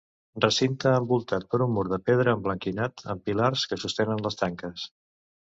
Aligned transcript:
Recinte 0.43 0.93
envoltat 1.01 1.45
per 1.51 1.59
un 1.65 1.75
mur 1.75 1.83
de 1.91 2.01
pedra 2.09 2.35
emblanquinat 2.39 3.05
amb 3.15 3.29
pilars 3.29 3.67
que 3.73 3.81
sostenen 3.85 4.29
les 4.29 4.43
tanques. 4.45 4.89